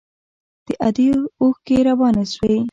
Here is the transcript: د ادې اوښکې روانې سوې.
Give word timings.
د 0.65 0.67
ادې 0.87 1.07
اوښکې 1.41 1.77
روانې 1.89 2.25
سوې. 2.33 2.59